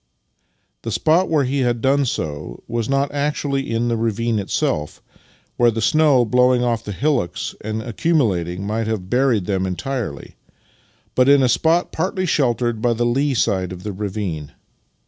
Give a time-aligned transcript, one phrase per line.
[0.81, 4.99] The spot where he had done so was not actu ally in the ravine itself,
[5.57, 10.37] where the snow blowing off the hillocks and accumulating might have buried them entirely,
[11.13, 14.53] but in a spot partly shelt ered by the lee side of the ravine.